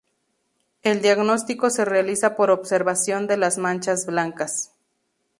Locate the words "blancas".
4.07-4.71